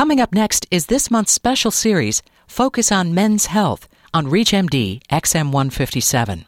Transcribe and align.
Coming 0.00 0.18
up 0.18 0.32
next 0.32 0.66
is 0.70 0.86
this 0.86 1.10
month's 1.10 1.30
special 1.30 1.70
series, 1.70 2.22
Focus 2.46 2.90
on 2.90 3.12
Men's 3.12 3.44
Health, 3.44 3.86
on 4.14 4.28
ReachMD 4.28 5.02
XM157. 5.08 6.46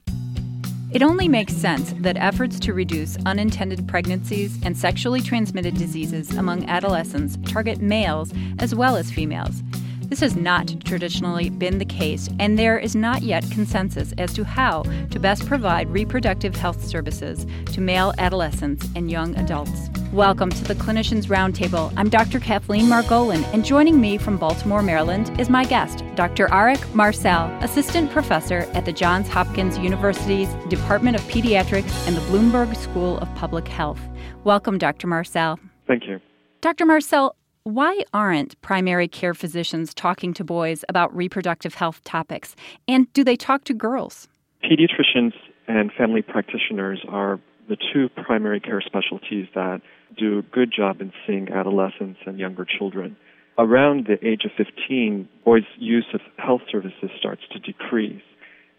It 0.90 1.02
only 1.02 1.28
makes 1.28 1.52
sense 1.52 1.92
that 1.98 2.16
efforts 2.16 2.58
to 2.60 2.72
reduce 2.72 3.18
unintended 3.26 3.86
pregnancies 3.86 4.58
and 4.64 4.74
sexually 4.74 5.20
transmitted 5.20 5.76
diseases 5.76 6.34
among 6.34 6.66
adolescents 6.66 7.36
target 7.44 7.82
males 7.82 8.32
as 8.58 8.74
well 8.74 8.96
as 8.96 9.12
females. 9.12 9.62
This 10.06 10.20
has 10.20 10.34
not 10.34 10.74
traditionally 10.86 11.50
been 11.50 11.76
the 11.76 11.84
case, 11.84 12.30
and 12.38 12.58
there 12.58 12.78
is 12.78 12.96
not 12.96 13.20
yet 13.20 13.44
consensus 13.50 14.14
as 14.16 14.32
to 14.32 14.44
how 14.44 14.84
to 15.10 15.20
best 15.20 15.44
provide 15.44 15.90
reproductive 15.90 16.56
health 16.56 16.82
services 16.82 17.46
to 17.66 17.82
male 17.82 18.14
adolescents 18.16 18.88
and 18.96 19.10
young 19.10 19.36
adults. 19.36 19.90
Welcome 20.12 20.50
to 20.50 20.64
the 20.64 20.74
Clinicians 20.74 21.28
Roundtable. 21.28 21.90
I'm 21.96 22.10
Dr. 22.10 22.38
Kathleen 22.38 22.84
Margolin, 22.84 23.42
and 23.54 23.64
joining 23.64 23.98
me 23.98 24.18
from 24.18 24.36
Baltimore, 24.36 24.82
Maryland, 24.82 25.40
is 25.40 25.48
my 25.48 25.64
guest, 25.64 26.04
Dr. 26.16 26.48
Arik 26.48 26.94
Marcell, 26.94 27.46
Assistant 27.62 28.10
Professor 28.10 28.68
at 28.74 28.84
the 28.84 28.92
Johns 28.92 29.26
Hopkins 29.26 29.78
University's 29.78 30.52
Department 30.68 31.16
of 31.16 31.22
Pediatrics 31.22 32.06
and 32.06 32.14
the 32.14 32.20
Bloomberg 32.26 32.76
School 32.76 33.16
of 33.20 33.34
Public 33.36 33.66
Health. 33.66 34.00
Welcome, 34.44 34.76
Dr. 34.76 35.06
Marcell. 35.06 35.58
Thank 35.86 36.06
you. 36.06 36.20
Dr. 36.60 36.84
Marcell, 36.84 37.34
why 37.62 38.02
aren't 38.12 38.60
primary 38.60 39.08
care 39.08 39.32
physicians 39.32 39.94
talking 39.94 40.34
to 40.34 40.44
boys 40.44 40.84
about 40.90 41.16
reproductive 41.16 41.72
health 41.72 42.04
topics? 42.04 42.54
And 42.86 43.10
do 43.14 43.24
they 43.24 43.36
talk 43.36 43.64
to 43.64 43.72
girls? 43.72 44.28
Pediatricians 44.62 45.32
and 45.68 45.90
family 45.90 46.20
practitioners 46.20 47.00
are 47.08 47.40
the 47.70 47.78
two 47.94 48.10
primary 48.10 48.60
care 48.60 48.82
specialties 48.82 49.46
that 49.54 49.80
do 50.16 50.38
a 50.38 50.42
good 50.42 50.72
job 50.74 51.00
in 51.00 51.12
seeing 51.26 51.48
adolescents 51.50 52.20
and 52.26 52.38
younger 52.38 52.64
children. 52.64 53.16
Around 53.58 54.06
the 54.06 54.26
age 54.26 54.42
of 54.44 54.50
15, 54.56 55.28
boys' 55.44 55.62
use 55.78 56.06
of 56.14 56.20
health 56.38 56.62
services 56.70 57.10
starts 57.18 57.42
to 57.52 57.58
decrease, 57.58 58.22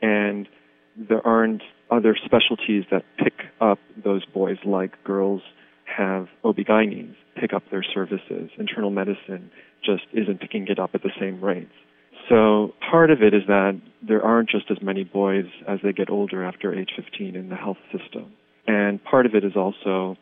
and 0.02 0.48
there 0.98 1.26
aren't 1.26 1.62
other 1.92 2.16
specialties 2.26 2.84
that 2.92 3.04
pick 3.18 3.34
up 3.62 3.80
those 4.04 4.26
boys 4.26 4.58
like 4.66 5.04
girls 5.04 5.42
have 5.86 6.28
OB-GYNs 6.44 7.16
pick 7.40 7.54
up 7.54 7.64
their 7.72 7.84
services. 7.84 8.50
Internal 8.58 8.90
medicine 8.90 9.52
just 9.84 10.04
isn't 10.14 10.40
picking 10.40 10.68
it 10.68 10.80
up 10.80 10.92
at 10.94 11.04
the 11.04 11.12
same 11.20 11.44
rates. 11.44 11.74
So 12.30 12.74
part 12.90 13.12
of 13.12 13.22
it 13.22 13.34
is 13.34 13.42
that 13.48 13.80
there 14.08 14.24
aren't 14.24 14.50
just 14.50 14.72
as 14.72 14.78
many 14.82 15.04
boys 15.04 15.46
as 15.68 15.80
they 15.84 15.92
get 15.92 16.10
older 16.10 16.44
after 16.44 16.74
age 16.74 16.92
15 16.96 17.36
in 17.36 17.50
the 17.50 17.56
health 17.56 17.78
system. 17.92 18.32
And 18.66 19.04
part 19.04 19.26
of 19.26 19.36
it 19.36 19.44
is 19.44 19.54
also 19.56 20.16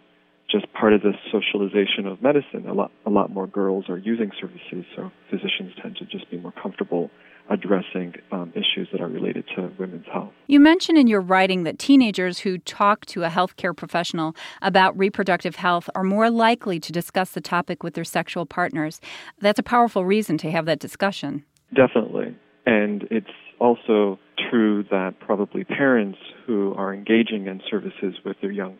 just 0.49 0.71
part 0.73 0.93
of 0.93 1.01
the 1.01 1.13
socialization 1.31 2.07
of 2.07 2.21
medicine. 2.21 2.67
A 2.67 2.73
lot, 2.73 2.91
a 3.05 3.09
lot 3.09 3.31
more 3.31 3.47
girls 3.47 3.85
are 3.89 3.97
using 3.97 4.31
services, 4.39 4.85
so 4.95 5.11
physicians 5.29 5.73
tend 5.81 5.95
to 5.97 6.05
just 6.05 6.29
be 6.29 6.37
more 6.37 6.53
comfortable 6.61 7.09
addressing 7.49 8.13
um, 8.31 8.53
issues 8.55 8.87
that 8.91 9.01
are 9.01 9.07
related 9.07 9.43
to 9.55 9.71
women's 9.77 10.05
health. 10.11 10.31
You 10.47 10.59
mentioned 10.59 10.97
in 10.97 11.07
your 11.07 11.21
writing 11.21 11.63
that 11.63 11.79
teenagers 11.79 12.39
who 12.39 12.57
talk 12.59 13.05
to 13.07 13.23
a 13.23 13.29
healthcare 13.29 13.75
professional 13.75 14.35
about 14.61 14.97
reproductive 14.97 15.57
health 15.57 15.89
are 15.95 16.03
more 16.03 16.29
likely 16.29 16.79
to 16.79 16.91
discuss 16.91 17.31
the 17.31 17.41
topic 17.41 17.83
with 17.83 17.93
their 17.93 18.03
sexual 18.05 18.45
partners. 18.45 19.01
That's 19.39 19.59
a 19.59 19.63
powerful 19.63 20.05
reason 20.05 20.37
to 20.39 20.51
have 20.51 20.65
that 20.65 20.79
discussion. 20.79 21.43
Definitely. 21.73 22.35
And 22.65 23.07
it's 23.11 23.27
also 23.59 24.19
true 24.49 24.83
that 24.89 25.19
probably 25.19 25.63
parents 25.63 26.19
who 26.45 26.73
are 26.75 26.93
engaging 26.93 27.47
in 27.47 27.61
services 27.69 28.15
with 28.23 28.37
their 28.41 28.51
young 28.51 28.77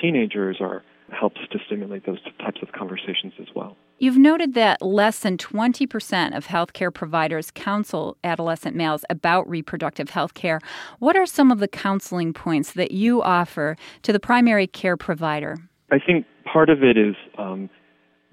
teenagers 0.00 0.58
are 0.60 0.82
helps 1.12 1.40
to 1.50 1.58
stimulate 1.66 2.06
those 2.06 2.18
types 2.40 2.60
of 2.62 2.72
conversations 2.72 3.32
as 3.40 3.46
well. 3.54 3.76
You've 3.98 4.18
noted 4.18 4.54
that 4.54 4.82
less 4.82 5.20
than 5.20 5.36
20% 5.38 6.36
of 6.36 6.46
healthcare 6.46 6.92
providers 6.92 7.50
counsel 7.54 8.16
adolescent 8.24 8.74
males 8.74 9.04
about 9.10 9.48
reproductive 9.48 10.10
health 10.10 10.34
care. 10.34 10.60
What 10.98 11.16
are 11.16 11.26
some 11.26 11.50
of 11.50 11.58
the 11.58 11.68
counseling 11.68 12.32
points 12.32 12.72
that 12.72 12.90
you 12.90 13.22
offer 13.22 13.76
to 14.02 14.12
the 14.12 14.20
primary 14.20 14.66
care 14.66 14.96
provider? 14.96 15.58
I 15.90 15.98
think 16.04 16.26
part 16.50 16.70
of 16.70 16.82
it 16.82 16.96
is 16.96 17.14
um, 17.38 17.70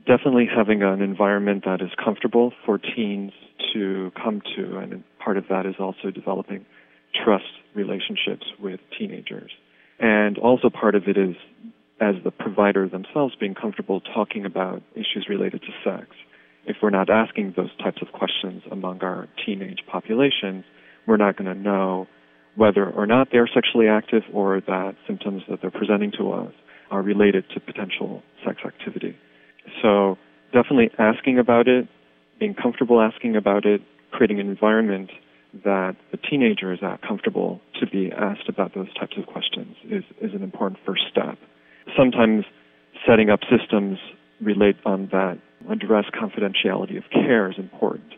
definitely 0.08 0.48
having 0.54 0.82
an 0.82 1.02
environment 1.02 1.64
that 1.66 1.82
is 1.82 1.90
comfortable 2.04 2.54
for 2.66 2.78
teens 2.78 3.32
to 3.74 4.12
come 4.22 4.42
to, 4.56 4.78
and 4.78 5.04
part 5.24 5.38
of 5.38 5.46
that 5.50 5.66
is 5.66 5.76
also 5.80 6.10
developing 6.12 6.66
trust 7.24 7.46
relationships 7.76 8.46
with 8.60 8.80
teenagers. 8.98 9.52
And 10.00 10.38
also 10.38 10.70
part 10.70 10.96
of 10.96 11.04
it 11.08 11.18
is 11.18 11.36
as 12.02 12.16
the 12.24 12.32
provider 12.32 12.90
themselves 12.90 13.36
being 13.40 13.54
comfortable 13.54 14.02
talking 14.02 14.44
about 14.44 14.82
issues 14.96 15.28
related 15.30 15.62
to 15.62 15.68
sex. 15.86 16.08
If 16.66 16.78
we're 16.82 16.90
not 16.90 17.10
asking 17.10 17.54
those 17.56 17.70
types 17.78 18.02
of 18.02 18.12
questions 18.12 18.64
among 18.72 19.04
our 19.04 19.28
teenage 19.46 19.80
populations, 19.90 20.66
we're 21.08 21.18
not 21.18 21.38
going 21.38 21.54
to 21.54 21.60
know 21.60 22.08
whether 22.56 22.90
or 22.90 23.06
not 23.06 23.30
they're 23.32 23.50
sexually 23.54 23.88
active 23.88 24.24
or 24.34 24.62
that 24.62 24.96
symptoms 25.08 25.44
that 25.48 25.62
they're 25.62 25.72
presenting 25.72 26.12
to 26.18 26.32
us 26.32 26.54
are 26.90 27.02
related 27.02 27.46
to 27.54 27.60
potential 27.60 28.22
sex 28.46 28.58
activity. 28.66 29.16
So 29.82 30.18
definitely 30.52 30.90
asking 30.98 31.40
about 31.40 31.68
it, 31.68 31.88
being 32.40 32.56
comfortable 32.56 33.00
asking 33.00 33.36
about 33.36 33.66
it, 33.66 33.82
creating 34.12 34.40
an 34.40 34.50
environment 34.50 35.12
that 35.64 35.96
the 36.12 36.18
teenager 36.18 36.74
is 36.74 36.80
comfortable 37.08 37.62
to 37.80 37.86
be 37.86 38.12
asked 38.12 38.50
about 38.50 38.74
those 38.74 38.92
types 38.96 39.18
of 39.18 39.26
questions 39.28 39.76
is, 39.86 40.04
is 40.20 40.34
an 40.34 40.44
important 40.44 40.80
first 40.86 41.04
step. 41.12 41.38
Sometimes 41.98 42.46
setting 43.08 43.30
up 43.30 43.42
systems 43.50 43.98
relate 44.42 44.76
on 44.86 45.08
that 45.12 45.38
address 45.70 46.06
confidentiality 46.14 46.98
of 46.98 47.04
care 47.12 47.50
is 47.50 47.58
important. 47.58 48.14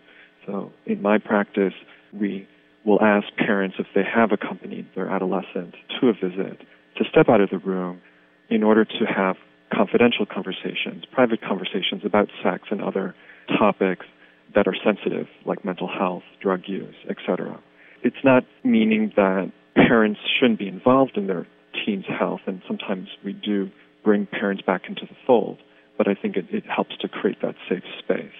So 0.46 0.72
in 0.85 1.01
my 1.01 1.18
practice, 1.18 1.74
we 2.13 2.47
will 2.85 3.01
ask 3.01 3.28
parents 3.38 3.78
if 3.79 3.88
they 3.96 4.03
have 4.03 4.31
accompanied 4.31 4.88
their 4.96 5.09
adolescent 5.09 5.75
to 6.00 6.07
a 6.07 6.13
visit 6.13 6.59
to 6.97 7.03
step 7.09 7.29
out 7.29 7.41
of 7.41 7.50
the 7.50 7.57
room 7.57 8.01
in 8.50 8.63
order 8.63 8.85
to 8.85 9.06
have 9.06 9.35
confidential 9.74 10.25
conversations, 10.25 11.06
private 11.12 11.41
conversations 11.41 12.03
about 12.06 12.28
sex 12.44 12.66
and 12.69 12.81
other 12.81 13.16
topics 13.57 14.06
that 14.53 14.68
are 14.68 14.75
sensitive, 14.84 15.28
like 15.45 15.66
mental 15.66 15.88
health, 15.88 16.24
drug 16.41 16.62
use, 16.68 16.95
etc. 17.09 17.59
It's 18.03 18.24
not 18.24 18.44
meaning 18.63 19.12
that 19.16 19.51
parents 19.75 20.19
shouldn't 20.40 20.59
be 20.59 20.68
involved 20.68 21.18
in 21.18 21.28
their 21.28 21.47
teens' 21.74 22.06
health, 22.07 22.41
sometimes 22.68 23.07
we 23.24 23.34
do 23.34 23.69
bring 24.03 24.25
parents 24.25 24.62
back 24.66 24.84
into 24.88 25.06
the 25.06 25.16
fold, 25.25 25.57
but 25.97 26.07
I 26.07 26.16
think 26.16 26.35
it, 26.35 26.46
it 26.50 26.63
helps 26.66 26.97
to 26.97 27.07
create 27.07 27.41
that 27.41 27.56
safe 27.69 27.84
space. 28.00 28.31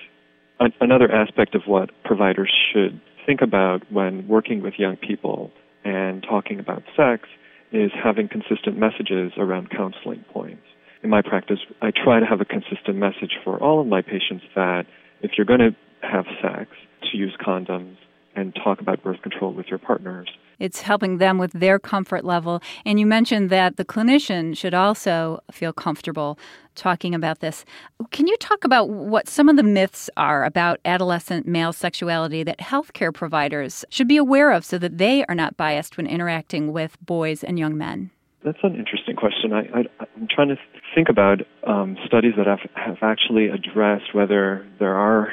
another 0.82 1.12
aspect 1.12 1.56
of 1.56 1.64
what 1.66 1.90
providers 2.04 2.52
should 2.72 3.00
think 3.26 3.42
about 3.42 3.92
when 3.92 4.28
working 4.28 4.62
with 4.62 4.74
young 4.78 4.98
people 4.98 5.52
and 5.84 6.24
talking 6.24 6.60
about 6.60 6.84
sex 6.96 7.28
is 7.72 7.92
having 8.02 8.28
consistent 8.28 8.78
messages 8.78 9.32
around 9.38 9.70
counseling 9.70 10.24
points. 10.32 10.64
In 11.02 11.10
my 11.10 11.22
practice, 11.22 11.60
I 11.82 11.92
try 11.92 12.20
to 12.20 12.26
have 12.26 12.40
a 12.40 12.46
consistent 12.46 12.96
message 12.96 13.38
for 13.44 13.62
all 13.62 13.82
of 13.82 13.88
my 13.88 14.02
patients 14.02 14.46
that 14.56 14.86
if 15.22 15.32
you're 15.38 15.46
going 15.46 15.60
to 15.60 15.76
have 16.02 16.26
sex, 16.42 16.70
to 17.12 17.18
use 17.18 17.36
condoms 17.46 17.98
and 18.36 18.56
talk 18.64 18.82
about 18.82 19.04
birth 19.04 19.22
control 19.22 19.54
with 19.54 19.68
your 19.68 19.80
partners. 19.80 20.30
It's 20.60 20.82
helping 20.82 21.18
them 21.18 21.38
with 21.38 21.52
their 21.52 21.80
comfort 21.80 22.24
level. 22.24 22.62
And 22.86 23.00
you 23.00 23.06
mentioned 23.06 23.50
that 23.50 23.78
the 23.78 23.86
clinician 23.86 24.56
should 24.58 24.74
also 24.74 25.42
feel 25.52 25.74
comfortable 25.74 26.38
talking 26.76 27.14
about 27.14 27.40
this. 27.40 27.66
Can 28.12 28.28
you 28.28 28.38
talk 28.38 28.64
about 28.64 28.90
what 28.90 29.28
some 29.28 29.50
of 29.50 29.58
the 29.58 29.64
myths 29.64 30.10
are 30.18 30.44
about 30.44 30.80
adolescent 30.86 31.48
male 31.48 31.74
sexuality 31.74 32.44
that 32.44 32.60
healthcare 32.60 33.14
providers 33.14 33.86
should 33.90 34.08
be 34.08 34.18
aware 34.18 34.52
of 34.52 34.66
so 34.66 34.78
that 34.78 34.98
they 34.98 35.24
are 35.26 35.36
not 35.36 35.58
biased 35.58 35.98
when 35.98 36.08
interacting 36.08 36.72
with 36.72 36.98
boys 37.06 37.44
and 37.44 37.60
young 37.60 37.78
men? 37.78 38.12
That's 38.44 38.58
an 38.64 38.76
interesting 38.76 39.16
question. 39.16 39.54
I, 39.54 39.86
am 40.18 40.28
trying 40.30 40.50
to 40.50 40.58
think 40.94 41.08
about 41.10 41.42
um, 41.66 41.98
studies 42.06 42.34
that 42.38 42.46
have, 42.46 42.60
have 42.76 42.98
actually 43.02 43.48
addressed 43.48 44.14
whether 44.14 44.68
there 44.80 44.96
are 44.96 45.32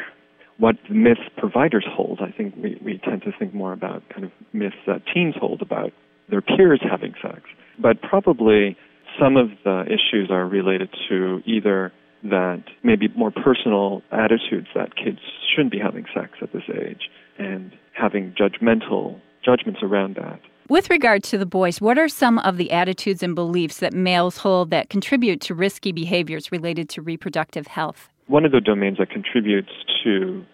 what 0.60 0.76
myths 0.90 1.20
providers 1.38 1.86
hold. 1.88 2.20
I 2.20 2.30
think 2.30 2.54
we, 2.56 2.78
we 2.84 3.00
tend 3.02 3.22
to 3.22 3.32
think 3.36 3.54
more 3.54 3.72
about 3.72 4.02
kind 4.10 4.24
of 4.24 4.30
myths 4.52 4.76
that 4.86 5.02
teens 5.12 5.34
hold 5.40 5.62
about 5.62 5.92
their 6.28 6.42
peers 6.42 6.80
having 6.88 7.14
sex. 7.20 7.40
But 7.80 8.02
probably 8.02 8.76
some 9.18 9.36
of 9.36 9.48
the 9.64 9.84
issues 9.86 10.30
are 10.30 10.46
related 10.46 10.90
to 11.08 11.42
either 11.46 11.92
that 12.22 12.62
maybe 12.82 13.08
more 13.16 13.30
personal 13.30 14.02
attitudes 14.12 14.68
that 14.74 14.94
kids 14.96 15.18
shouldn't 15.50 15.72
be 15.72 15.78
having 15.78 16.04
sex 16.14 16.32
at 16.42 16.52
this 16.52 16.62
age 16.68 17.08
and 17.38 17.72
having 17.94 18.34
judgmental 18.38 19.18
judgments 19.42 19.80
around 19.82 20.16
that. 20.16 20.40
With 20.68 20.90
regard 20.90 21.24
to 21.24 21.38
the 21.38 21.46
boys, 21.46 21.80
what 21.80 21.98
are 21.98 22.08
some 22.08 22.38
of 22.40 22.58
the 22.58 22.70
attitudes 22.70 23.22
and 23.22 23.34
beliefs 23.34 23.78
that 23.78 23.94
males 23.94 24.36
hold 24.36 24.70
that 24.70 24.90
contribute 24.90 25.40
to 25.42 25.54
risky 25.54 25.90
behaviors 25.90 26.52
related 26.52 26.88
to 26.90 27.02
reproductive 27.02 27.66
health? 27.66 28.10
One 28.30 28.44
of 28.44 28.52
the 28.52 28.60
domains 28.60 28.98
that 28.98 29.10
contributes 29.10 29.72
to 30.04 30.44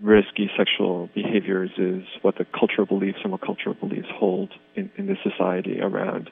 risky 0.00 0.48
sexual 0.56 1.10
behaviors 1.14 1.68
is 1.76 2.02
what 2.22 2.38
the 2.38 2.46
cultural 2.58 2.86
beliefs 2.86 3.18
and 3.22 3.30
what 3.30 3.42
cultural 3.42 3.74
beliefs 3.74 4.08
hold 4.10 4.50
in, 4.74 4.90
in 4.96 5.08
this 5.08 5.18
society 5.22 5.78
around 5.78 6.30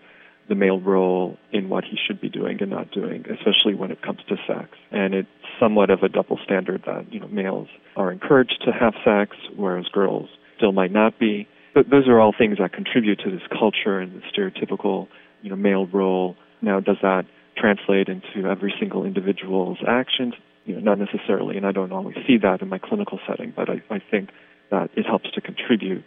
the 0.48 0.54
male 0.54 0.80
role 0.80 1.36
in 1.52 1.68
what 1.68 1.84
he 1.84 1.98
should 2.06 2.18
be 2.18 2.30
doing 2.30 2.56
and 2.62 2.70
not 2.70 2.92
doing, 2.92 3.26
especially 3.28 3.74
when 3.74 3.90
it 3.90 4.00
comes 4.00 4.20
to 4.30 4.36
sex. 4.46 4.70
And 4.90 5.12
it's 5.12 5.28
somewhat 5.60 5.90
of 5.90 6.02
a 6.02 6.08
double 6.08 6.38
standard 6.42 6.84
that, 6.86 7.12
you 7.12 7.20
know, 7.20 7.28
males 7.28 7.68
are 7.94 8.10
encouraged 8.10 8.62
to 8.64 8.72
have 8.72 8.94
sex, 9.04 9.36
whereas 9.54 9.88
girls 9.92 10.30
still 10.56 10.72
might 10.72 10.92
not 10.92 11.18
be. 11.18 11.46
But 11.74 11.90
those 11.90 12.08
are 12.08 12.18
all 12.18 12.32
things 12.32 12.56
that 12.58 12.72
contribute 12.72 13.18
to 13.18 13.30
this 13.30 13.46
culture 13.50 14.00
and 14.00 14.22
the 14.22 14.22
stereotypical, 14.32 15.08
you 15.42 15.50
know, 15.50 15.56
male 15.56 15.86
role. 15.88 16.36
Now, 16.62 16.80
does 16.80 16.96
that 17.02 17.26
translate 17.54 18.08
into 18.08 18.48
every 18.48 18.72
single 18.80 19.04
individual's 19.04 19.78
actions? 19.86 20.32
You 20.66 20.74
know, 20.74 20.80
not 20.80 20.98
necessarily, 20.98 21.56
and 21.56 21.64
I 21.64 21.72
don't 21.72 21.92
always 21.92 22.16
see 22.26 22.38
that 22.42 22.60
in 22.60 22.68
my 22.68 22.78
clinical 22.78 23.20
setting, 23.26 23.52
but 23.54 23.70
I, 23.70 23.82
I 23.88 24.00
think 24.10 24.30
that 24.70 24.90
it 24.96 25.06
helps 25.06 25.30
to 25.32 25.40
contribute 25.40 26.04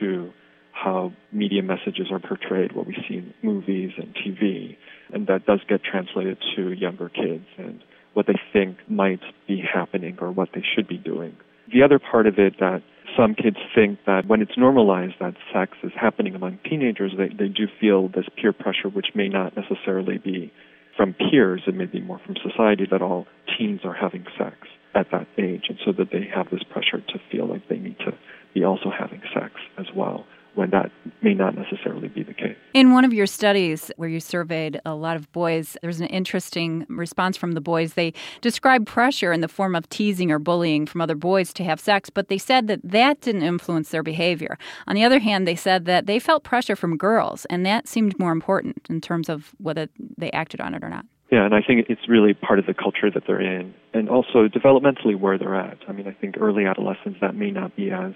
to 0.00 0.30
how 0.72 1.12
media 1.32 1.62
messages 1.62 2.08
are 2.10 2.20
portrayed, 2.20 2.72
what 2.72 2.86
we 2.86 2.94
see 3.08 3.16
in 3.16 3.34
movies 3.42 3.92
and 3.96 4.14
TV, 4.14 4.76
and 5.12 5.26
that 5.26 5.46
does 5.46 5.60
get 5.68 5.82
translated 5.82 6.38
to 6.54 6.72
younger 6.72 7.08
kids 7.08 7.46
and 7.58 7.82
what 8.14 8.26
they 8.26 8.38
think 8.52 8.78
might 8.88 9.20
be 9.48 9.60
happening 9.60 10.16
or 10.20 10.30
what 10.30 10.50
they 10.54 10.62
should 10.74 10.86
be 10.86 10.98
doing. 10.98 11.36
The 11.72 11.82
other 11.82 11.98
part 11.98 12.26
of 12.26 12.38
it 12.38 12.54
that 12.60 12.82
some 13.16 13.34
kids 13.34 13.56
think 13.74 13.98
that 14.06 14.26
when 14.26 14.40
it's 14.40 14.56
normalized 14.56 15.14
that 15.20 15.34
sex 15.52 15.72
is 15.82 15.92
happening 16.00 16.34
among 16.34 16.58
teenagers, 16.68 17.12
they, 17.16 17.28
they 17.28 17.48
do 17.48 17.66
feel 17.80 18.08
this 18.08 18.26
peer 18.40 18.52
pressure, 18.52 18.88
which 18.88 19.08
may 19.14 19.28
not 19.28 19.56
necessarily 19.56 20.18
be 20.18 20.52
from 20.96 21.14
peers, 21.14 21.62
it 21.66 21.74
may 21.74 21.86
be 21.86 22.00
more 22.00 22.20
from 22.24 22.36
society 22.36 22.86
that 22.90 23.02
all 23.02 23.26
teens 23.58 23.80
are 23.84 23.94
having 23.94 24.24
sex 24.38 24.56
at 24.94 25.10
that 25.12 25.26
age, 25.36 25.64
and 25.68 25.78
so 25.84 25.92
that 25.92 26.10
they 26.10 26.26
have 26.34 26.48
this 26.50 26.62
pressure 26.62 27.04
to 27.08 27.20
feel 27.30 27.46
like 27.46 27.68
they 27.68 27.78
need 27.78 27.98
to 27.98 28.16
be 28.54 28.64
also 28.64 28.90
having 28.90 29.20
sex 29.34 29.52
as 29.78 29.86
well 29.94 30.24
when 30.56 30.70
that 30.70 30.90
may 31.22 31.34
not 31.34 31.54
necessarily 31.54 32.08
be 32.08 32.22
the 32.22 32.34
case. 32.34 32.56
In 32.74 32.92
one 32.92 33.04
of 33.04 33.12
your 33.12 33.26
studies 33.26 33.90
where 33.96 34.08
you 34.08 34.20
surveyed 34.20 34.80
a 34.84 34.94
lot 34.94 35.16
of 35.16 35.30
boys, 35.32 35.76
there 35.80 35.88
was 35.88 36.00
an 36.00 36.08
interesting 36.08 36.86
response 36.88 37.36
from 37.36 37.52
the 37.52 37.60
boys. 37.60 37.94
They 37.94 38.12
described 38.40 38.86
pressure 38.86 39.32
in 39.32 39.40
the 39.40 39.48
form 39.48 39.74
of 39.74 39.88
teasing 39.88 40.30
or 40.30 40.38
bullying 40.38 40.86
from 40.86 41.00
other 41.00 41.14
boys 41.14 41.52
to 41.54 41.64
have 41.64 41.78
sex, 41.78 42.10
but 42.10 42.28
they 42.28 42.38
said 42.38 42.66
that 42.66 42.80
that 42.82 43.20
didn't 43.20 43.42
influence 43.42 43.90
their 43.90 44.02
behavior. 44.02 44.58
On 44.86 44.94
the 44.94 45.04
other 45.04 45.18
hand, 45.18 45.46
they 45.46 45.56
said 45.56 45.84
that 45.84 46.06
they 46.06 46.18
felt 46.18 46.42
pressure 46.42 46.76
from 46.76 46.96
girls, 46.96 47.44
and 47.46 47.64
that 47.66 47.86
seemed 47.86 48.18
more 48.18 48.32
important 48.32 48.86
in 48.88 49.00
terms 49.00 49.28
of 49.28 49.54
whether 49.58 49.88
they 50.18 50.30
acted 50.32 50.60
on 50.60 50.74
it 50.74 50.82
or 50.82 50.88
not. 50.88 51.06
Yeah, 51.30 51.44
and 51.44 51.54
I 51.54 51.60
think 51.60 51.86
it's 51.88 52.08
really 52.08 52.34
part 52.34 52.60
of 52.60 52.66
the 52.66 52.74
culture 52.74 53.10
that 53.12 53.24
they're 53.26 53.40
in, 53.40 53.74
and 53.92 54.08
also 54.08 54.46
developmentally 54.46 55.18
where 55.18 55.36
they're 55.36 55.56
at. 55.56 55.78
I 55.88 55.92
mean, 55.92 56.06
I 56.06 56.12
think 56.12 56.36
early 56.40 56.66
adolescence 56.66 57.16
that 57.20 57.34
may 57.34 57.50
not 57.50 57.74
be 57.74 57.90
as 57.90 58.12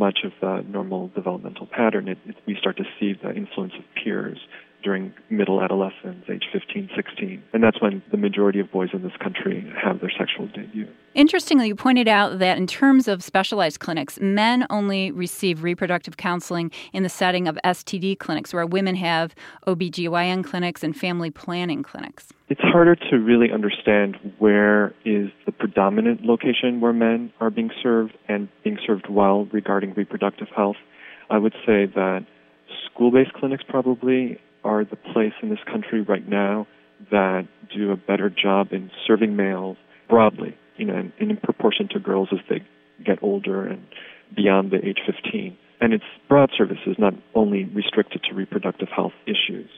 much 0.00 0.20
of 0.24 0.32
the 0.40 0.64
normal 0.68 1.08
developmental 1.14 1.66
pattern. 1.66 2.08
It, 2.08 2.18
it, 2.26 2.36
we 2.46 2.56
start 2.56 2.78
to 2.78 2.84
see 2.98 3.12
the 3.12 3.32
influence 3.32 3.74
of 3.78 3.84
peers 4.02 4.38
during 4.82 5.12
middle 5.28 5.62
adolescence, 5.62 6.24
age 6.28 6.44
15, 6.52 6.90
16. 6.94 7.42
And 7.52 7.62
that's 7.62 7.80
when 7.80 8.02
the 8.10 8.16
majority 8.16 8.60
of 8.60 8.70
boys 8.70 8.90
in 8.92 9.02
this 9.02 9.12
country 9.22 9.70
have 9.82 10.00
their 10.00 10.10
sexual 10.10 10.46
debut. 10.48 10.86
Interestingly, 11.14 11.68
you 11.68 11.74
pointed 11.74 12.08
out 12.08 12.38
that 12.38 12.56
in 12.56 12.66
terms 12.66 13.08
of 13.08 13.22
specialized 13.22 13.80
clinics, 13.80 14.18
men 14.20 14.66
only 14.70 15.10
receive 15.10 15.62
reproductive 15.62 16.16
counseling 16.16 16.70
in 16.92 17.02
the 17.02 17.08
setting 17.08 17.48
of 17.48 17.58
STD 17.64 18.18
clinics, 18.18 18.54
where 18.54 18.66
women 18.66 18.94
have 18.94 19.34
OBGYN 19.66 20.44
clinics 20.44 20.82
and 20.82 20.96
family 20.96 21.30
planning 21.30 21.82
clinics. 21.82 22.28
It's 22.48 22.60
harder 22.62 22.96
to 22.96 23.16
really 23.16 23.52
understand 23.52 24.16
where 24.38 24.94
is 25.04 25.30
the 25.46 25.52
predominant 25.52 26.24
location 26.24 26.80
where 26.80 26.92
men 26.92 27.32
are 27.40 27.50
being 27.50 27.70
served 27.82 28.16
and 28.28 28.48
being 28.64 28.78
served 28.86 29.08
well 29.08 29.46
regarding 29.52 29.94
reproductive 29.94 30.48
health. 30.54 30.76
I 31.28 31.38
would 31.38 31.54
say 31.64 31.86
that 31.86 32.26
school 32.86 33.10
based 33.10 33.32
clinics 33.34 33.64
probably 33.68 34.38
are 34.64 34.84
the 34.84 34.96
place 34.96 35.32
in 35.42 35.50
this 35.50 35.58
country 35.70 36.02
right 36.02 36.28
now 36.28 36.66
that 37.10 37.48
do 37.74 37.92
a 37.92 37.96
better 37.96 38.30
job 38.30 38.68
in 38.72 38.90
serving 39.06 39.36
males 39.36 39.76
broadly, 40.08 40.56
you 40.76 40.84
know, 40.84 40.96
in, 41.18 41.30
in 41.30 41.36
proportion 41.38 41.88
to 41.88 41.98
girls 41.98 42.28
as 42.32 42.40
they 42.48 42.62
get 43.04 43.22
older 43.22 43.66
and 43.66 43.86
beyond 44.34 44.70
the 44.70 44.76
age 44.76 44.98
15. 45.06 45.56
And 45.80 45.94
it's 45.94 46.04
broad 46.28 46.50
services, 46.56 46.96
not 46.98 47.14
only 47.34 47.64
restricted 47.64 48.22
to 48.28 48.34
reproductive 48.34 48.88
health 48.94 49.14
issues. 49.26 49.70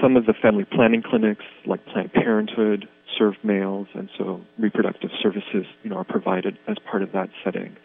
Some 0.00 0.16
of 0.16 0.26
the 0.26 0.34
family 0.40 0.64
planning 0.64 1.02
clinics, 1.02 1.44
like 1.66 1.84
Planned 1.86 2.12
Parenthood, 2.12 2.88
serve 3.18 3.34
males, 3.42 3.88
and 3.94 4.08
so 4.16 4.40
reproductive 4.58 5.10
services, 5.20 5.66
you 5.82 5.90
know, 5.90 5.96
are 5.96 6.04
provided 6.04 6.56
as 6.68 6.76
part 6.88 7.02
of 7.02 7.10
that 7.12 7.28
setting. 7.44 7.76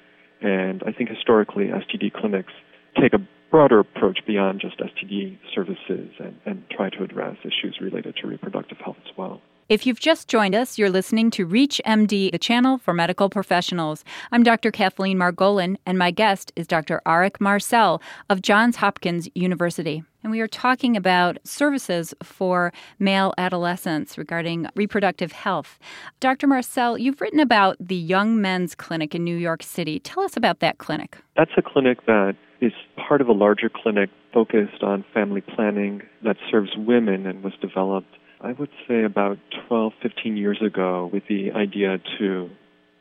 And 0.41 0.83
I 0.85 0.91
think 0.91 1.09
historically, 1.09 1.65
STD 1.65 2.13
clinics 2.13 2.53
take 3.01 3.13
a 3.13 3.27
broader 3.55 3.79
approach 3.79 4.19
beyond 4.27 4.59
just 4.59 4.77
STD 4.79 5.37
services 5.55 6.09
and, 6.19 6.37
and 6.45 6.61
try 6.69 6.89
to 6.89 7.01
address 7.03 7.37
issues 7.43 7.77
related 7.79 8.13
to 8.17 8.27
reproductive 8.27 8.77
health 8.79 8.97
as 9.05 9.17
well. 9.17 9.39
If 9.69 9.87
you've 9.87 10.01
just 10.01 10.27
joined 10.27 10.53
us, 10.53 10.77
you're 10.77 10.89
listening 10.89 11.31
to 11.31 11.45
Reach 11.45 11.79
MD, 11.85 12.33
the 12.33 12.37
channel 12.37 12.77
for 12.77 12.93
medical 12.93 13.29
professionals. 13.29 14.03
I'm 14.33 14.43
Dr. 14.43 14.71
Kathleen 14.71 15.17
Margolin, 15.17 15.77
and 15.85 15.97
my 15.97 16.11
guest 16.11 16.51
is 16.57 16.67
Dr. 16.67 17.01
Arik 17.05 17.39
Marcell 17.39 18.01
of 18.29 18.41
Johns 18.41 18.75
Hopkins 18.75 19.29
University. 19.35 20.03
And 20.21 20.31
we 20.33 20.41
are 20.41 20.49
talking 20.49 20.97
about 20.97 21.37
services 21.45 22.13
for 22.21 22.73
male 22.99 23.33
adolescents 23.37 24.17
regarding 24.17 24.67
reproductive 24.75 25.31
health. 25.31 25.79
Dr. 26.19 26.45
Marcell, 26.45 26.97
you've 26.97 27.21
written 27.21 27.39
about 27.39 27.77
the 27.79 27.95
Young 27.95 28.41
Men's 28.41 28.75
Clinic 28.75 29.15
in 29.15 29.23
New 29.23 29.37
York 29.37 29.63
City. 29.63 30.01
Tell 30.01 30.23
us 30.23 30.35
about 30.35 30.59
that 30.59 30.77
clinic. 30.77 31.17
That's 31.37 31.51
a 31.55 31.61
clinic 31.61 32.05
that 32.05 32.35
is 32.61 32.71
part 33.07 33.21
of 33.21 33.27
a 33.27 33.33
larger 33.33 33.69
clinic 33.69 34.09
focused 34.33 34.81
on 34.81 35.03
family 35.13 35.41
planning 35.41 36.01
that 36.23 36.37
serves 36.49 36.71
women 36.77 37.25
and 37.25 37.43
was 37.43 37.53
developed 37.61 38.07
I 38.45 38.51
would 38.51 38.69
say 38.87 39.03
about 39.03 39.37
12, 39.67 39.93
15 40.03 40.37
years 40.37 40.61
ago 40.61 41.09
with 41.11 41.23
the 41.27 41.51
idea 41.53 41.97
to, 42.19 42.49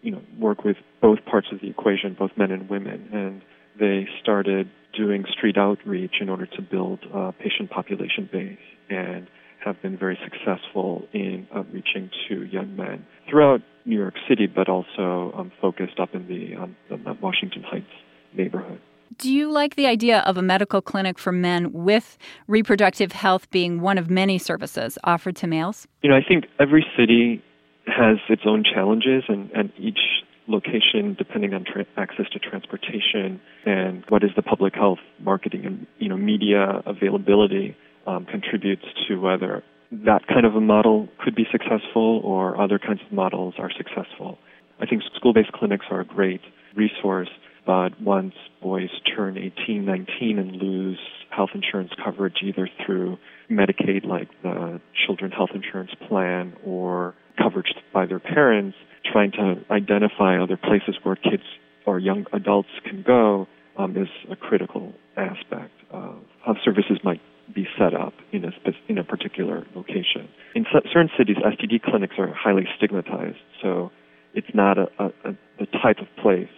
you 0.01 0.11
know, 0.11 0.23
work 0.39 0.65
with 0.65 0.77
both 1.03 1.19
parts 1.27 1.49
of 1.53 1.61
the 1.61 1.69
equation, 1.69 2.17
both 2.19 2.31
men 2.37 2.51
and 2.51 2.69
women. 2.69 3.09
And 3.13 3.43
they 3.79 4.09
started 4.23 4.71
doing 4.97 5.25
street 5.37 5.59
outreach 5.59 6.15
in 6.21 6.29
order 6.29 6.47
to 6.47 6.63
build 6.63 7.01
a 7.13 7.33
patient 7.33 7.71
population 7.71 8.29
base 8.33 8.59
and 8.89 9.27
have 9.65 9.81
been 9.83 9.99
very 9.99 10.19
successful 10.23 11.07
in 11.13 11.47
uh, 11.55 11.63
reaching 11.73 12.11
to 12.29 12.45
young 12.45 12.77
men 12.77 13.05
throughout 13.29 13.61
New 13.85 13.99
York 13.99 14.15
City, 14.29 14.47
but 14.47 14.69
also 14.69 15.33
um, 15.37 15.53
focused 15.61 15.99
up 15.99 16.15
in 16.15 16.29
the, 16.29 16.55
um, 16.57 16.77
the 16.89 17.15
Washington 17.21 17.63
Heights 17.63 17.87
neighborhood. 18.35 18.81
Do 19.19 19.33
you 19.33 19.51
like 19.51 19.77
the 19.77 19.87
idea 19.87 20.21
of 20.21 20.37
a 20.37 20.43
medical 20.43 20.81
clinic 20.81 21.19
for 21.19 21.31
men 21.31 21.73
with 21.73 22.17
reproductive 22.49 23.13
health 23.13 23.51
being 23.51 23.81
one 23.81 23.99
of 23.99 24.11
many 24.11 24.39
services 24.39 24.99
offered 25.05 25.37
to 25.37 25.47
males? 25.47 25.87
You 26.03 26.11
know, 26.11 26.17
I 26.17 26.23
think 26.27 26.47
every 26.59 26.85
city 26.97 27.43
has 27.87 28.17
its 28.29 28.43
own 28.47 28.65
challenges, 28.65 29.25
and, 29.29 29.51
and 29.53 29.71
each 29.79 29.99
location, 30.49 31.15
depending 31.19 31.53
on 31.55 31.65
tra- 31.65 31.87
access 31.97 32.27
to 32.33 32.39
transportation 32.39 33.41
and 33.67 34.05
what 34.09 34.25
is 34.25 34.31
the 34.37 34.43
public 34.43 34.75
health 34.75 34.99
marketing 35.21 35.65
and 35.65 35.87
you 35.99 36.09
know 36.09 36.17
media 36.17 36.83
availability, 36.87 37.77
um, 38.07 38.25
contributes 38.25 38.85
to 39.07 39.21
whether 39.21 39.63
that 39.91 40.27
kind 40.27 40.45
of 40.47 40.57
a 40.57 40.61
model 40.61 41.09
could 41.23 41.35
be 41.35 41.47
successful 41.53 42.21
or 42.25 42.61
other 42.61 42.79
kinds 42.79 43.01
of 43.07 43.13
models 43.13 43.55
are 43.59 43.71
successful. 43.77 44.39
I 44.81 44.87
think 44.87 45.03
school-based 45.15 45.53
clinics 45.53 45.87
are 45.91 46.01
a 46.01 46.05
great 46.05 46.41
resource 46.75 47.29
but 47.67 47.99
once 48.01 48.35
boys 48.65 48.89
turn 49.15 49.37
18, 49.37 49.85
19 49.85 50.39
and 50.39 50.53
lose 50.57 50.99
health 51.31 51.51
insurance 51.55 51.91
coverage 52.03 52.37
either 52.43 52.69
through 52.85 53.19
Medicaid, 53.51 54.07
like 54.07 54.29
the 54.43 54.81
Children 55.07 55.31
Health 55.31 55.51
Insurance 55.55 55.91
Plan, 56.09 56.55
or 56.65 57.15
coverage 57.37 57.75
by 57.93 58.07
their 58.07 58.19
parents, 58.19 58.77
trying 59.13 59.33
to 59.33 59.57
identify 59.71 60.43
other 60.43 60.57
places 60.57 60.97
where 61.03 61.15
kids 61.15 61.43
or 61.87 61.99
young 61.99 62.25
adults 62.33 62.71
can 62.89 63.05
go 63.07 63.47
um, 63.77 63.97
is 63.99 64.09
a 64.31 64.37
critical 64.37 64.95
aspect 65.19 65.75
of 65.91 66.17
how 66.45 66.55
services 66.65 66.99
might 67.05 67.21
be 67.55 67.67
set 67.79 67.93
up 67.93 68.15
in 68.33 68.47
a 68.47 68.51
in 68.89 68.97
a 68.97 69.05
particular 69.05 69.67
location. 69.77 70.27
In 70.55 70.65
certain 70.73 71.11
cities, 71.19 71.37
STD 71.37 71.83
clinics 71.83 72.15
are 72.19 72.33
highly 72.33 72.67
stigmatized, 72.79 73.37
so 73.61 73.91
it's 74.33 74.55
not 74.55 74.79
a, 74.79 74.87
a, 74.99 75.07
a 75.29 75.37
the 75.59 75.67
type 75.83 75.99
of 75.99 76.07
place 76.23 76.49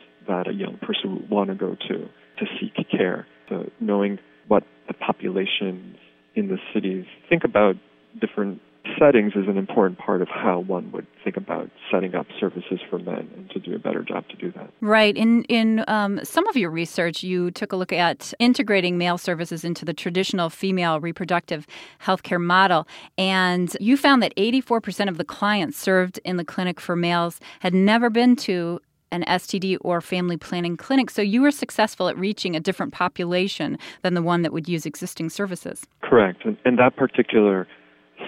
that 0.46 0.54
a 0.54 0.54
young 0.54 0.78
person 0.78 1.14
would 1.14 1.30
want 1.30 1.50
to 1.50 1.54
go 1.54 1.76
to 1.88 2.08
to 2.38 2.46
seek 2.60 2.74
care. 2.90 3.26
So 3.48 3.70
knowing 3.80 4.18
what 4.48 4.64
the 4.88 4.94
populations 4.94 5.96
in 6.34 6.48
the 6.48 6.58
cities 6.72 7.06
think 7.28 7.44
about 7.44 7.76
different 8.20 8.60
settings 8.98 9.32
is 9.34 9.48
an 9.48 9.56
important 9.56 9.98
part 9.98 10.22
of 10.22 10.28
how 10.28 10.60
one 10.60 10.92
would 10.92 11.06
think 11.24 11.36
about 11.36 11.70
setting 11.90 12.14
up 12.14 12.26
services 12.38 12.78
for 12.88 12.98
men 12.98 13.28
and 13.36 13.50
to 13.50 13.58
do 13.58 13.74
a 13.74 13.78
better 13.78 14.02
job 14.02 14.28
to 14.28 14.36
do 14.36 14.52
that. 14.52 14.70
Right. 14.80 15.16
In 15.16 15.42
in 15.44 15.84
um, 15.88 16.20
some 16.24 16.46
of 16.46 16.56
your 16.56 16.70
research, 16.70 17.22
you 17.22 17.50
took 17.50 17.72
a 17.72 17.76
look 17.76 17.92
at 17.92 18.32
integrating 18.38 18.96
male 18.96 19.18
services 19.18 19.64
into 19.64 19.84
the 19.84 19.92
traditional 19.92 20.50
female 20.50 21.00
reproductive 21.00 21.66
healthcare 22.00 22.40
model, 22.40 22.86
and 23.18 23.76
you 23.80 23.96
found 23.96 24.22
that 24.22 24.34
84% 24.36 25.08
of 25.08 25.18
the 25.18 25.24
clients 25.24 25.78
served 25.78 26.20
in 26.24 26.36
the 26.36 26.44
clinic 26.44 26.80
for 26.80 26.96
males 26.96 27.40
had 27.60 27.74
never 27.74 28.10
been 28.10 28.36
to 28.36 28.80
an 29.12 29.24
STD 29.24 29.78
or 29.80 30.00
family 30.00 30.36
planning 30.36 30.76
clinic. 30.76 31.10
So 31.10 31.22
you 31.22 31.42
were 31.42 31.50
successful 31.50 32.08
at 32.08 32.18
reaching 32.18 32.56
a 32.56 32.60
different 32.60 32.92
population 32.92 33.78
than 34.02 34.14
the 34.14 34.22
one 34.22 34.42
that 34.42 34.52
would 34.52 34.68
use 34.68 34.86
existing 34.86 35.30
services. 35.30 35.86
Correct. 36.02 36.44
And, 36.44 36.56
and 36.64 36.78
that 36.78 36.96
particular 36.96 37.66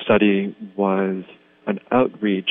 study 0.02 0.56
was 0.76 1.24
an 1.66 1.80
outreach 1.90 2.50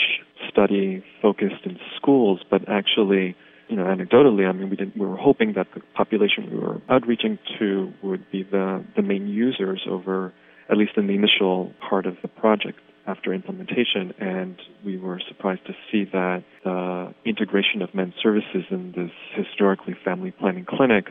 study 0.49 1.03
focused 1.21 1.65
in 1.65 1.79
schools, 1.95 2.41
but 2.49 2.67
actually, 2.69 3.35
you 3.67 3.75
know, 3.75 3.83
anecdotally, 3.83 4.47
I 4.47 4.51
mean, 4.51 4.69
we 4.69 4.75
didn't, 4.75 4.97
we 4.97 5.05
were 5.05 5.17
hoping 5.17 5.53
that 5.53 5.67
the 5.73 5.81
population 5.95 6.49
we 6.51 6.59
were 6.59 6.81
outreaching 6.89 7.39
to 7.59 7.91
would 8.03 8.29
be 8.31 8.43
the, 8.43 8.83
the 8.95 9.01
main 9.01 9.27
users 9.27 9.81
over, 9.89 10.33
at 10.69 10.77
least 10.77 10.91
in 10.97 11.07
the 11.07 11.13
initial 11.13 11.71
part 11.89 12.05
of 12.05 12.15
the 12.21 12.27
project 12.27 12.79
after 13.07 13.33
implementation, 13.33 14.13
and 14.19 14.61
we 14.85 14.97
were 14.97 15.19
surprised 15.27 15.65
to 15.65 15.73
see 15.91 16.03
that 16.11 16.43
the 16.63 17.13
integration 17.25 17.81
of 17.81 17.95
men's 17.95 18.13
services 18.21 18.65
in 18.69 18.93
this 18.95 19.11
historically 19.33 19.95
family 20.03 20.31
planning 20.31 20.65
clinic 20.65 21.05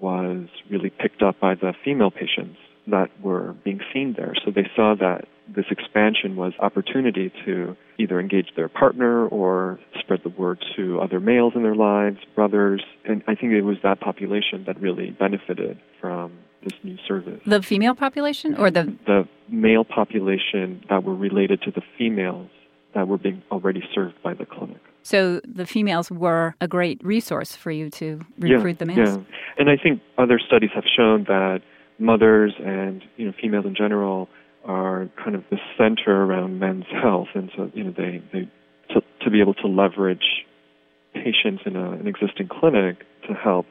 was 0.00 0.48
really 0.70 0.90
picked 0.90 1.22
up 1.22 1.38
by 1.38 1.54
the 1.54 1.72
female 1.84 2.10
patients 2.10 2.56
that 2.88 3.08
were 3.22 3.54
being 3.64 3.80
seen 3.92 4.14
there. 4.16 4.34
So 4.44 4.50
they 4.50 4.68
saw 4.74 4.94
that 4.98 5.26
this 5.54 5.66
expansion 5.70 6.34
was 6.36 6.52
opportunity 6.58 7.32
to 7.44 7.76
either 7.98 8.18
engage 8.18 8.48
their 8.56 8.68
partner 8.68 9.26
or 9.26 9.78
spread 10.00 10.20
the 10.24 10.30
word 10.30 10.64
to 10.76 11.00
other 11.00 11.20
males 11.20 11.52
in 11.54 11.62
their 11.62 11.74
lives, 11.74 12.18
brothers, 12.34 12.82
and 13.04 13.22
I 13.28 13.34
think 13.34 13.52
it 13.52 13.62
was 13.62 13.76
that 13.82 14.00
population 14.00 14.64
that 14.66 14.80
really 14.80 15.10
benefited 15.10 15.78
from 16.00 16.32
this 16.62 16.72
new 16.82 16.96
service. 17.06 17.40
The 17.46 17.62
female 17.62 17.94
population 17.94 18.56
or 18.56 18.70
the 18.70 18.96
the 19.06 19.28
male 19.48 19.84
population 19.84 20.84
that 20.88 21.04
were 21.04 21.14
related 21.14 21.62
to 21.62 21.70
the 21.70 21.82
females 21.98 22.50
that 22.94 23.08
were 23.08 23.18
being 23.18 23.42
already 23.50 23.82
served 23.94 24.14
by 24.22 24.34
the 24.34 24.46
clinic. 24.46 24.80
So 25.02 25.40
the 25.44 25.66
females 25.66 26.10
were 26.10 26.54
a 26.60 26.68
great 26.68 27.02
resource 27.04 27.56
for 27.56 27.70
you 27.70 27.90
to 27.90 28.20
recruit 28.38 28.72
yeah, 28.72 28.76
the 28.78 28.86
males. 28.86 29.16
Yeah. 29.16 29.22
And 29.58 29.70
I 29.70 29.76
think 29.76 30.00
other 30.18 30.38
studies 30.38 30.70
have 30.74 30.84
shown 30.96 31.24
that 31.24 31.60
mothers 31.98 32.54
and 32.58 33.02
you 33.16 33.26
know 33.26 33.32
females 33.40 33.66
in 33.66 33.74
general 33.74 34.28
are 34.64 35.08
kind 35.22 35.34
of 35.34 35.42
the 35.50 35.58
center 35.76 36.24
around 36.24 36.58
men's 36.60 36.84
health, 37.02 37.28
and 37.34 37.50
so 37.56 37.70
you 37.74 37.84
know 37.84 37.94
they 37.96 38.22
they 38.32 38.48
to, 38.94 39.02
to 39.22 39.30
be 39.30 39.40
able 39.40 39.54
to 39.54 39.66
leverage 39.66 40.44
patients 41.14 41.62
in 41.66 41.76
a, 41.76 41.92
an 41.92 42.06
existing 42.06 42.48
clinic 42.48 42.98
to 43.26 43.34
help 43.34 43.66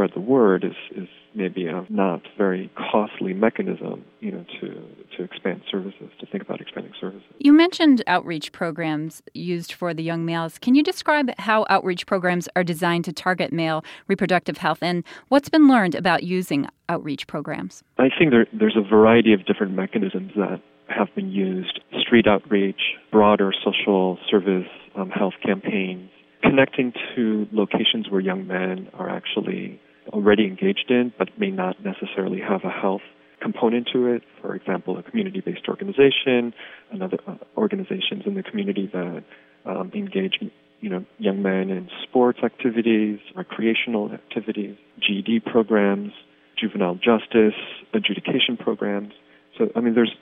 spread 0.00 0.12
the 0.14 0.20
word 0.20 0.64
is 0.64 0.76
is 0.96 1.08
maybe 1.34 1.66
a 1.66 1.86
not 1.88 2.22
very 2.36 2.70
costly 2.90 3.32
mechanism, 3.32 4.04
you 4.20 4.32
know, 4.32 4.44
to 4.60 4.68
to 5.16 5.22
expand 5.22 5.62
services, 5.70 6.10
to 6.18 6.26
think 6.26 6.42
about 6.42 6.60
expanding 6.60 6.92
services. 7.00 7.22
You 7.38 7.52
mentioned 7.52 8.02
outreach 8.06 8.52
programs 8.52 9.22
used 9.34 9.72
for 9.72 9.92
the 9.92 10.02
young 10.02 10.24
males. 10.24 10.58
Can 10.58 10.74
you 10.74 10.82
describe 10.82 11.30
how 11.38 11.66
outreach 11.68 12.06
programs 12.06 12.48
are 12.56 12.64
designed 12.64 13.04
to 13.06 13.12
target 13.12 13.52
male 13.52 13.84
reproductive 14.08 14.58
health 14.58 14.78
and 14.82 15.04
what's 15.28 15.48
been 15.48 15.68
learned 15.68 15.94
about 15.94 16.22
using 16.22 16.66
outreach 16.88 17.26
programs? 17.26 17.82
I 17.98 18.08
think 18.18 18.30
there, 18.30 18.46
there's 18.52 18.76
a 18.76 18.88
variety 18.88 19.32
of 19.32 19.44
different 19.46 19.74
mechanisms 19.74 20.32
that 20.36 20.60
have 20.88 21.08
been 21.14 21.30
used 21.30 21.80
street 22.00 22.26
outreach, 22.26 22.80
broader 23.12 23.52
social 23.64 24.18
service 24.28 24.66
um, 24.96 25.10
health 25.10 25.34
campaigns, 25.44 26.10
connecting 26.42 26.92
to 27.14 27.46
locations 27.52 28.08
where 28.10 28.20
young 28.20 28.46
men 28.46 28.88
are 28.94 29.08
actually 29.08 29.80
already 30.12 30.46
engaged 30.46 30.86
in 30.88 31.12
but 31.18 31.28
may 31.38 31.50
not 31.50 31.76
necessarily 31.84 32.40
have 32.40 32.62
a 32.64 32.70
health 32.70 33.02
component 33.40 33.88
to 33.92 34.06
it. 34.06 34.22
For 34.40 34.54
example, 34.54 34.98
a 34.98 35.02
community-based 35.02 35.68
organization, 35.68 36.52
another 36.90 37.18
uh, 37.26 37.36
organizations 37.56 38.22
in 38.26 38.34
the 38.34 38.42
community 38.42 38.88
that 38.92 39.24
um, 39.64 39.90
engage, 39.94 40.38
you 40.80 40.90
know, 40.90 41.04
young 41.18 41.42
men 41.42 41.70
in 41.70 41.88
sports 42.02 42.40
activities, 42.44 43.18
recreational 43.34 44.12
activities, 44.12 44.76
GED 45.00 45.40
programs, 45.40 46.12
juvenile 46.58 46.94
justice, 46.94 47.58
adjudication 47.94 48.56
programs. 48.58 49.12
So, 49.58 49.70
I 49.74 49.80
mean, 49.80 49.94
there's 49.94 50.14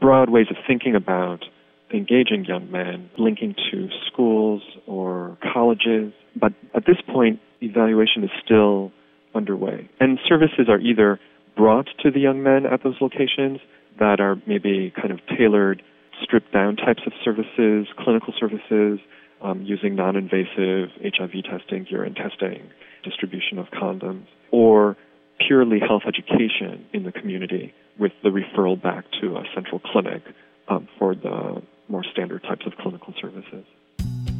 broad 0.00 0.30
ways 0.30 0.46
of 0.50 0.56
thinking 0.66 0.94
about 0.94 1.44
engaging 1.92 2.44
young 2.46 2.70
men, 2.70 3.10
linking 3.18 3.54
to 3.70 3.88
schools 4.10 4.62
or 4.86 5.38
colleges. 5.52 6.12
But 6.34 6.52
at 6.74 6.84
this 6.86 6.96
point, 7.06 7.40
evaluation 7.60 8.24
is 8.24 8.30
still 8.44 8.92
underway. 9.36 9.88
And 10.00 10.18
services 10.28 10.68
are 10.68 10.80
either 10.80 11.20
brought 11.56 11.88
to 12.02 12.10
the 12.10 12.20
young 12.20 12.42
men 12.42 12.66
at 12.66 12.82
those 12.82 12.96
locations 13.00 13.60
that 13.98 14.20
are 14.20 14.36
maybe 14.46 14.92
kind 14.94 15.10
of 15.10 15.20
tailored, 15.38 15.82
stripped 16.22 16.52
down 16.52 16.76
types 16.76 17.02
of 17.06 17.12
services, 17.24 17.86
clinical 17.98 18.32
services, 18.38 19.00
um, 19.42 19.62
using 19.62 19.94
non 19.94 20.16
invasive 20.16 20.90
HIV 21.02 21.44
testing, 21.44 21.86
urine 21.90 22.14
testing, 22.14 22.70
distribution 23.04 23.58
of 23.58 23.66
condoms, 23.66 24.26
or 24.50 24.96
purely 25.46 25.78
health 25.78 26.02
education 26.06 26.86
in 26.92 27.04
the 27.04 27.12
community 27.12 27.74
with 27.98 28.12
the 28.22 28.30
referral 28.30 28.80
back 28.80 29.04
to 29.20 29.36
a 29.36 29.44
central 29.54 29.80
clinic 29.80 30.22
um, 30.68 30.88
for 30.98 31.14
the 31.14 31.62
more 31.88 32.04
standard 32.12 32.42
types 32.42 32.66
of 32.66 32.72
clinical 32.80 33.14
services. 33.20 33.64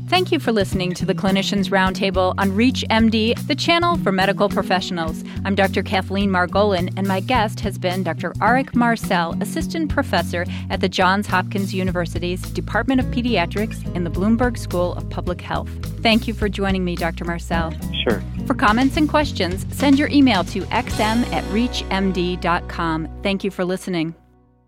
Thank 0.08 0.30
you 0.30 0.38
for 0.38 0.52
listening 0.52 0.94
to 0.94 1.04
the 1.04 1.16
Clinicians 1.16 1.68
Roundtable 1.68 2.32
on 2.38 2.52
ReachMD, 2.52 3.44
the 3.48 3.56
channel 3.56 3.96
for 3.98 4.12
medical 4.12 4.48
professionals. 4.48 5.24
I'm 5.44 5.56
Dr. 5.56 5.82
Kathleen 5.82 6.30
Margolin, 6.30 6.94
and 6.96 7.08
my 7.08 7.18
guest 7.18 7.58
has 7.60 7.76
been 7.76 8.04
Dr. 8.04 8.30
Arik 8.34 8.72
Marcell, 8.72 9.36
Assistant 9.42 9.90
Professor 9.90 10.46
at 10.70 10.80
the 10.80 10.88
Johns 10.88 11.26
Hopkins 11.26 11.74
University's 11.74 12.40
Department 12.52 13.00
of 13.00 13.06
Pediatrics 13.06 13.84
in 13.96 14.04
the 14.04 14.10
Bloomberg 14.10 14.56
School 14.56 14.94
of 14.94 15.10
Public 15.10 15.40
Health. 15.40 15.68
Thank 16.02 16.28
you 16.28 16.34
for 16.34 16.48
joining 16.48 16.84
me, 16.84 16.94
Dr. 16.94 17.24
Marcell. 17.24 17.72
Sure. 18.04 18.22
For 18.46 18.54
comments 18.54 18.96
and 18.96 19.08
questions, 19.08 19.66
send 19.76 19.98
your 19.98 20.08
email 20.08 20.44
to 20.44 20.62
xm 20.66 21.32
at 21.32 21.42
reachmd.com. 21.46 23.08
Thank 23.24 23.42
you 23.42 23.50
for 23.50 23.64
listening. 23.64 24.14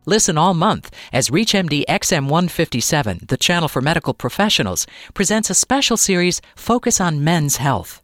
Listen 0.09 0.39
all 0.39 0.55
month 0.55 0.89
as 1.13 1.29
ReachMD 1.29 1.85
XM157, 1.87 3.29
the 3.29 3.37
channel 3.37 3.69
for 3.69 3.83
medical 3.83 4.15
professionals, 4.15 4.87
presents 5.13 5.51
a 5.51 5.55
special 5.55 5.99
series 5.99 6.41
Focus 6.57 6.99
on 6.99 7.23
Men's 7.23 7.59
Health. 7.59 7.95